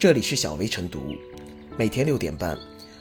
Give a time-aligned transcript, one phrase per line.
[0.00, 1.14] 这里是小薇晨读，
[1.76, 2.56] 每天六点半，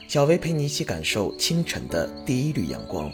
[0.10, 3.10] 小薇陪你一起感受清晨的第一缕阳光。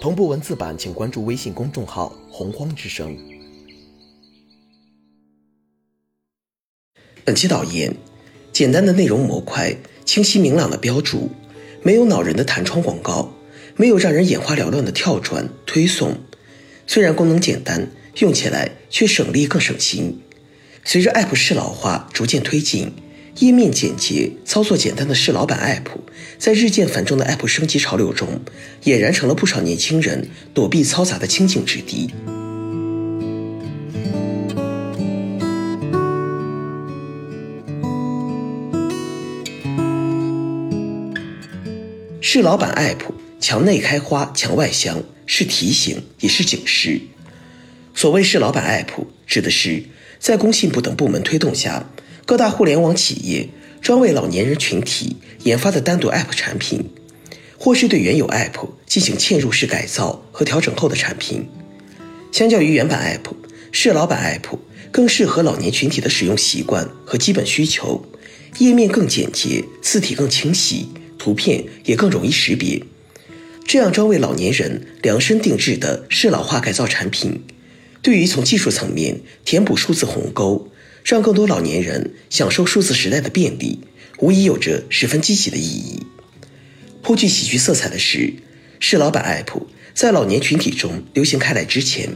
[0.00, 3.18] 同步文字版，请关注微信公众号“洪荒之声”。
[7.26, 7.92] 本期导言：
[8.52, 9.74] 简单的内容模块，
[10.04, 11.28] 清晰明朗的标注，
[11.82, 13.34] 没有恼人的弹窗广告，
[13.74, 16.16] 没有让人眼花缭乱的跳转推送。
[16.86, 17.90] 虽然功能简单，
[18.20, 20.22] 用起来却省力更省心。
[20.84, 22.92] 随着 App 适老化逐渐推进，
[23.40, 25.86] 页面简洁、操作简单的适老板 App，
[26.38, 28.40] 在日渐繁重的 App 升级潮流中，
[28.82, 32.10] 俨然成了不少年轻人躲避嘈杂的清净之地。
[42.20, 47.00] 适老板 App 墙内开花墙外香，是提醒也是警示。
[47.94, 49.84] 所谓适老板 App，指的是。
[50.20, 51.88] 在工信部等部门推动下，
[52.28, 53.48] 各大互联网企业
[53.80, 56.90] 专为老年人群体研发的单独 App 产品，
[57.56, 61.48] 或是对原有 App 进行嵌入式改造和调整后的产品。
[62.30, 63.32] 相较于原版 App，
[63.72, 64.58] 适老版 App
[64.92, 68.04] 更适合老年群体的使用习惯和基本需求，
[68.58, 72.82] 页面更简洁，字体更清晰，图片也更容易识别。
[73.64, 77.42] 这样专为老年人量身定制的适老化改造产品。
[78.02, 80.68] 对于从技术层面填补数字鸿沟，
[81.08, 83.80] 让更多老年人享受数字时代的便利，
[84.18, 86.02] 无疑有着十分积极的意义。
[87.00, 88.34] 颇具喜剧色彩的是，
[88.78, 89.62] 适老版 App
[89.94, 92.10] 在老年群体中流行开来之前，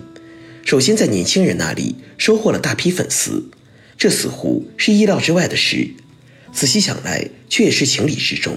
[0.62, 3.48] 首先在年轻人那里收获了大批粉丝，
[3.96, 5.88] 这似乎是意料之外的事。
[6.52, 8.54] 仔细想来，却也是情理之中。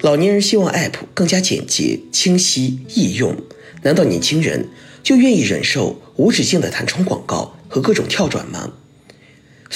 [0.00, 3.36] 老年人希望 App 更加简洁、清晰、易用，
[3.84, 4.68] 难道年轻人？
[5.04, 8.72] 就愿意忍受无止境的弹窗广告和各种跳转吗？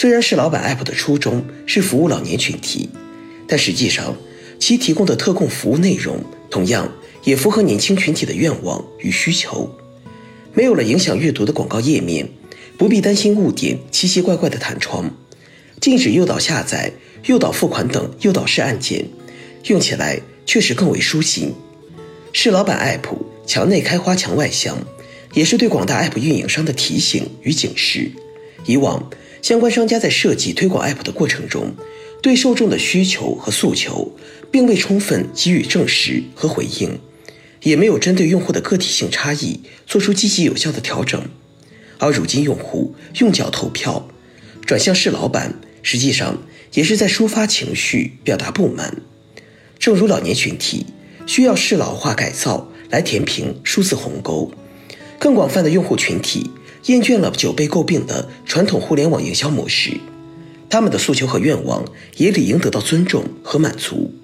[0.00, 2.88] 虽然是老板 App 的初衷是服务老年群体，
[3.48, 4.14] 但实际上
[4.60, 6.92] 其提供的特供服务内容同样
[7.24, 9.68] 也符合年轻群体的愿望与需求。
[10.54, 12.28] 没有了影响阅读的广告页面，
[12.76, 15.10] 不必担心误点奇奇怪怪的弹窗，
[15.80, 16.92] 禁止诱导下载、
[17.26, 19.04] 诱导付款等诱导式按键，
[19.64, 21.52] 用起来确实更为舒心。
[22.32, 24.78] 是老板 App 墙内开花墙外香。
[25.34, 28.12] 也是对广大 App 运营商的提醒与警示。
[28.64, 29.10] 以往
[29.42, 31.74] 相关商家在设计推广 App 的过程中，
[32.20, 34.16] 对受众的需求和诉求
[34.50, 36.98] 并未充分给予证实和回应，
[37.62, 41.22] 也没有针对用户的个体性差异做出积极有效的调整。
[41.98, 44.08] 而如今用户用脚投票，
[44.66, 46.42] 转向是老板，实际上
[46.74, 49.02] 也是在抒发情绪、表达不满。
[49.78, 50.86] 正如老年群体
[51.26, 54.50] 需要适老化改造来填平数字鸿沟。
[55.18, 56.48] 更广泛的用户群体
[56.86, 59.92] 厌倦了久被诟病的传统互联网营销模式，
[60.70, 61.84] 他们的诉求和愿望
[62.16, 64.14] 也理应得到尊重和满足。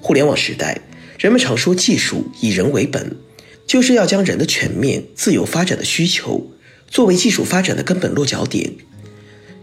[0.00, 0.80] 互联网时代，
[1.18, 3.16] 人们常说技术以人为本，
[3.66, 6.50] 就是要将人的全面自由发展的需求
[6.88, 8.72] 作为技术发展的根本落脚点。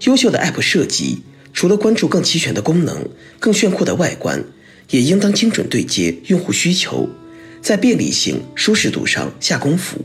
[0.04, 1.24] 优秀的 App 设计，
[1.54, 3.10] 除了关注更齐全的功能、
[3.40, 4.46] 更炫酷的外观，
[4.92, 7.10] 也应当精准对接用户需求，
[7.62, 9.98] 在便利性、舒适度上下功夫。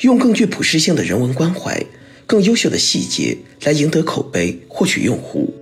[0.00, 1.80] 用更具普适性的人文关怀、
[2.26, 5.54] 更优秀的细节来赢得口碑、获取用户。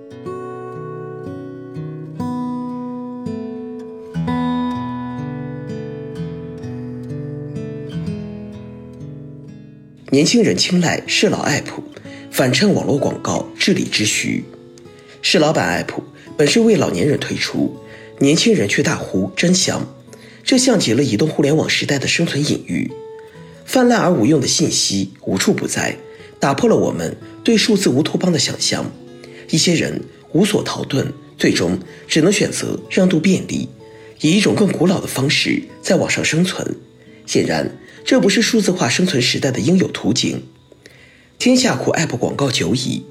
[10.10, 11.65] 年轻人青睐适老 App，
[12.31, 14.44] 反衬网络广告治理之需。
[15.22, 16.03] 适老版 App
[16.37, 17.76] 本是为老年人推出，
[18.19, 19.87] 年轻人却大呼真香，
[20.44, 22.91] 这像极了移动互联网时代的生存隐喻。
[23.65, 25.97] 泛滥而无用的信息无处不在，
[26.39, 28.91] 打破了我们对数字乌托邦的想象。
[29.50, 30.03] 一些人
[30.33, 31.06] 无所逃遁，
[31.39, 31.78] 最终
[32.09, 33.69] 只能选择让渡便利，
[34.21, 36.77] 以一种更古老的方式在网上生存。
[37.27, 40.43] 显然，这不是数字化生存时代的应有途径。
[41.39, 43.05] 天下苦 App 广告久矣，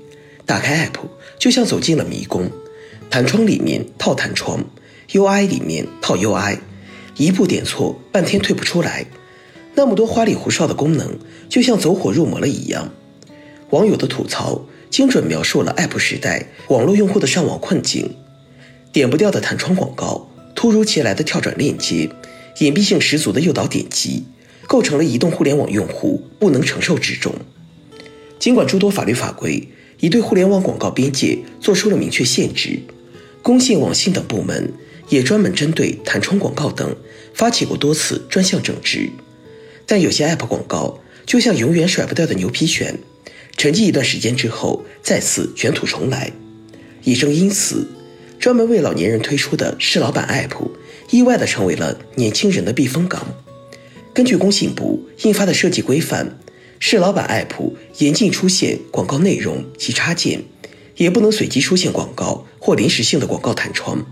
[0.46, 1.08] 打开 App
[1.40, 2.52] 就像走进了迷宫，
[3.10, 4.64] 弹窗里面套弹窗
[5.10, 6.60] ，UI 里面套 UI，
[7.18, 9.06] 一步点错，半天退不出来。
[9.74, 11.18] 那么多花里胡哨的功能，
[11.50, 12.92] 就像走火入魔了一样。
[13.70, 18.16] 网友的吐槽精准描述了 App 时代网络用户的上网困境：
[18.92, 22.10] 点不掉的弹窗广告，突如其来的跳转链接，
[22.60, 24.26] 隐蔽性十足的诱导点击，
[24.68, 27.34] 构成了移动互联网用户不能承受之重。
[28.38, 29.70] 尽管诸多法律法规
[30.02, 32.82] 已对互联网广告边界做出了明确限制，
[33.42, 34.74] 工信、网信等部门
[35.08, 36.94] 也专门针对弹窗广告等
[37.34, 39.10] 发起过多次专项整治。
[39.92, 42.94] 但有些 App 广告就像永远甩不掉的牛皮癣，
[43.58, 46.32] 沉寂一段时间之后再次卷土重来。
[47.04, 47.90] 也正因此，
[48.40, 50.70] 专门为老年人推出的市老板 App
[51.10, 53.36] 意外地成为了年轻人的避风港。
[54.14, 56.40] 根据工信部印发的设计规范，
[56.80, 60.42] 市老板 App 严禁出现广告内容及插件，
[60.96, 64.06] 也不能随机出现广告或临时性的广告弹窗。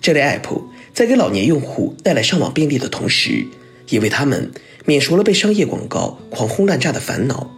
[0.00, 0.62] 这类 App
[0.94, 3.44] 在给老年用户带来上网便利的同时，
[3.90, 4.50] 也为他们
[4.88, 7.54] 免除了被商业广告狂轰滥炸的烦恼。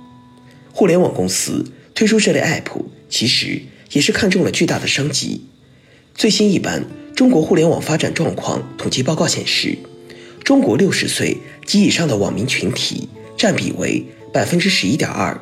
[0.73, 3.63] 互联网公司推出这类 App，其实
[3.93, 5.45] 也是看中了巨大的商机。
[6.13, 6.85] 最新一版
[7.15, 9.79] 《中国互联网发展状况统计报告》显示，
[10.43, 15.41] 中国六十岁及以上的网民群体占比为百分之十一点二，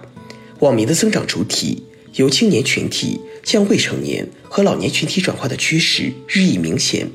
[0.58, 1.84] 网民的增长主体
[2.16, 7.08] 由青年群体向未成年和老年群体转化的趋势日益明显。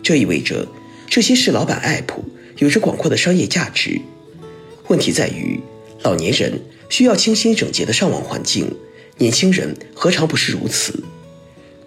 [0.00, 0.68] 这意味着
[1.08, 2.14] 这些是老板 App
[2.58, 4.00] 有着广阔的商业价值。
[4.92, 5.58] 问题在于，
[6.02, 6.60] 老年人
[6.90, 8.70] 需要清新整洁的上网环境，
[9.16, 11.02] 年轻人何尝不是如此？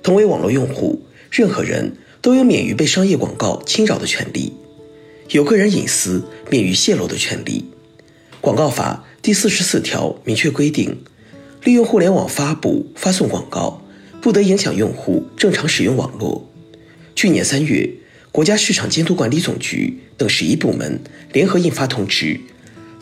[0.01, 4.51] 同为网络用户，任何人都有免于被商业广告侵扰的权利，
[5.29, 7.65] 有个人隐私免于泄露的权利。
[8.41, 10.97] 广告法第四十四条明确规定，
[11.63, 13.85] 利用互联网发布、发送广告，
[14.19, 16.49] 不得影响用户正常使用网络。
[17.13, 17.87] 去年三月。
[18.31, 20.99] 国家市场监督管理总局等十一部门
[21.31, 22.37] 联合印发通知，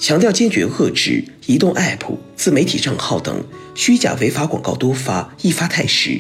[0.04, 3.42] 强调坚决遏制移动 App、自媒体账号等
[3.74, 6.20] 虚假违法广告多发易发态势。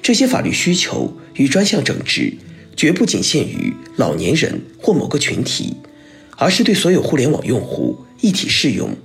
[0.00, 2.34] 这些法律需求与专项整治，
[2.76, 5.74] 绝不仅限于老年人或某个群体，
[6.36, 8.96] 而是对所有互联网用户一体适用。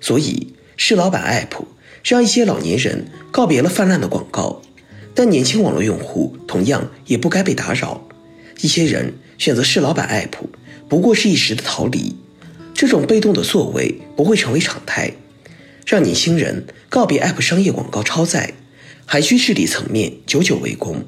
[0.00, 1.62] 所以，是老板 App
[2.02, 4.62] 让一些老年人告别了泛滥的广告，
[5.14, 8.08] 但年轻网络用户同样也不该被打扰。
[8.62, 10.46] 一些人选择是老板 app，
[10.88, 12.16] 不过是一时的逃离，
[12.80, 15.12] 这种被动的作为不会成为常态。
[15.86, 18.54] 让年轻人告别 app 商业广告超载，
[19.04, 21.04] 还需治理层面久久为功。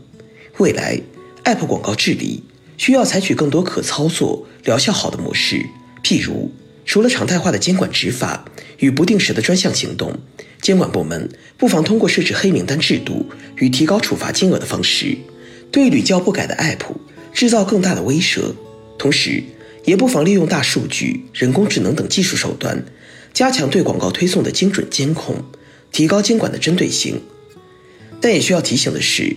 [0.59, 1.01] 未来
[1.45, 2.43] app 广告治理
[2.77, 5.65] 需要采取更多可操作、疗效好的模式，
[6.03, 6.53] 譬如
[6.85, 8.45] 除了常态化的监管执法
[8.77, 10.19] 与不定时的专项行动，
[10.61, 13.25] 监管部门不妨通过设置黑名单制度
[13.57, 15.17] 与提高处罚金额的方式，
[15.71, 16.85] 对屡教不改的 app。
[17.33, 18.53] 制造更大的威慑，
[18.99, 19.43] 同时
[19.85, 22.85] 也不妨利用大数据、人工智能等技术手段，
[23.33, 25.45] 加强对广告推送的精准监控，
[25.91, 27.21] 提高监管的针对性。
[28.21, 29.37] 但也需要提醒的是，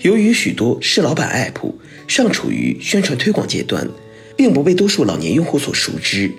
[0.00, 1.72] 由于许多市老板 App
[2.06, 3.88] 尚处于宣传推广阶段，
[4.36, 6.30] 并不被多数老年用户所熟知，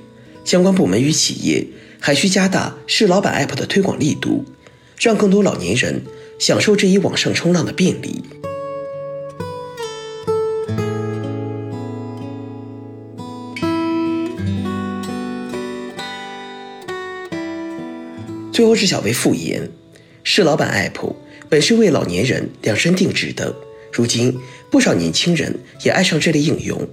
[0.45, 1.65] 相关部门与企业
[1.99, 4.45] 还需加大市老板 App 的推广力度，
[4.99, 6.03] 让更多老年人
[6.37, 8.21] 享受这一网上冲浪的便利。
[18.57, 19.69] 最后是小薇复言，
[20.23, 21.13] 是老板 App
[21.47, 23.55] 本是为老年人量身定制的，
[23.91, 24.35] 如今
[24.71, 26.89] 不少年轻人也爱上这类应用。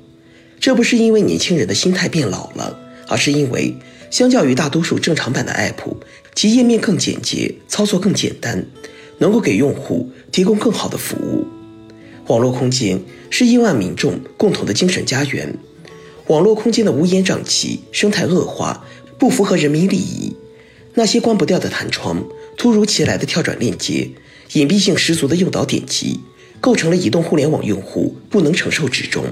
[0.61, 2.79] 这不是因为年轻人的心态变老了，
[3.09, 3.75] 而是因为
[4.11, 5.97] 相较于大多数正常版的 App，
[6.35, 8.67] 其页面更简洁，操作更简单，
[9.17, 11.47] 能够给用户提供更好的服务。
[12.27, 13.01] 网络空间
[13.31, 15.57] 是亿万民众共同的精神家园，
[16.27, 18.85] 网络空间的乌烟瘴气、生态恶化，
[19.19, 20.37] 不符合人民利益。
[20.97, 22.25] 那些关不掉的弹窗、
[22.57, 24.11] 突如其来的跳转链接、
[24.53, 26.21] 隐蔽性十足的诱导点击，
[26.61, 29.25] 构成了移动互联网用户不能承受之重。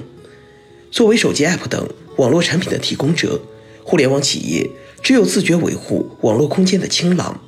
[0.90, 3.40] 作为手机 App 等网络产品的提供者，
[3.84, 4.68] 互联网企业
[5.02, 7.40] 只有自觉维护网络空间的清朗，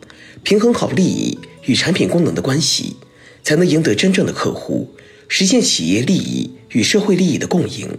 [0.45, 2.97] 平衡好利益与产品功能的关系，
[3.43, 4.95] 才能赢得真正的客户，
[5.27, 7.99] 实现企业利益与社会利益的共赢。